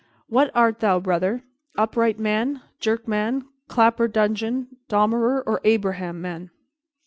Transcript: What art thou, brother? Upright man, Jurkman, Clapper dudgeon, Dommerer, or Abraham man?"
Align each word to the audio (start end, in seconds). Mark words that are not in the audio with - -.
What 0.25 0.49
art 0.55 0.79
thou, 0.79 0.99
brother? 0.99 1.43
Upright 1.77 2.17
man, 2.17 2.63
Jurkman, 2.79 3.45
Clapper 3.67 4.07
dudgeon, 4.07 4.77
Dommerer, 4.89 5.43
or 5.45 5.61
Abraham 5.63 6.19
man?" 6.19 6.49